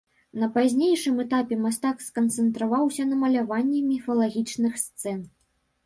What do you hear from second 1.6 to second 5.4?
мастак сканцэнтраваўся на маляванні міфалагічных сцэн.